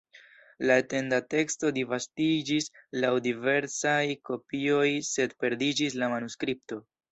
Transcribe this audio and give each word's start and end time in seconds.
La 0.69 0.77
etenda 0.83 1.19
teksto 1.33 1.71
disvastiĝis 1.75 2.71
laŭ 3.05 3.13
diversaj 3.27 4.01
kopioj, 4.31 4.89
sed 5.13 5.39
perdiĝis 5.45 6.03
la 6.03 6.13
manuskripto. 6.19 6.83